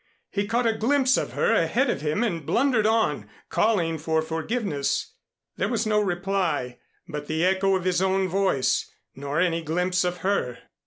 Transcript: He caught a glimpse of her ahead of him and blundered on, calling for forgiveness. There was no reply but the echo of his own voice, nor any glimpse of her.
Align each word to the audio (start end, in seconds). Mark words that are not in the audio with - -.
He 0.31 0.47
caught 0.47 0.65
a 0.65 0.73
glimpse 0.73 1.15
of 1.15 1.33
her 1.33 1.53
ahead 1.53 1.87
of 1.87 2.01
him 2.01 2.23
and 2.23 2.43
blundered 2.43 2.87
on, 2.87 3.29
calling 3.49 3.99
for 3.99 4.23
forgiveness. 4.23 5.13
There 5.57 5.69
was 5.69 5.85
no 5.85 5.99
reply 6.01 6.79
but 7.07 7.27
the 7.27 7.45
echo 7.45 7.75
of 7.75 7.83
his 7.83 8.01
own 8.01 8.27
voice, 8.27 8.89
nor 9.15 9.39
any 9.39 9.61
glimpse 9.61 10.03
of 10.03 10.17
her. 10.25 10.57